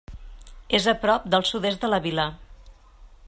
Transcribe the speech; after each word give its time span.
És 0.77 0.87
a 0.93 0.95
prop 1.03 1.27
al 1.39 1.45
sud-est 1.51 1.85
de 1.87 1.93
la 1.95 2.01
vila. 2.09 2.27